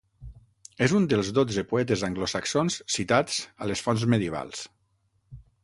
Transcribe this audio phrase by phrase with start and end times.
[0.85, 4.67] És un dels dotze poetes anglosaxons citats a les fonts medievals.